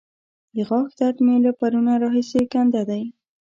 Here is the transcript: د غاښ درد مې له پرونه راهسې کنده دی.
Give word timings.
د 0.55 0.57
غاښ 0.67 0.89
درد 0.99 1.17
مې 1.25 1.35
له 1.45 1.51
پرونه 1.59 1.93
راهسې 2.03 2.41
کنده 2.53 2.81
دی. 2.89 3.03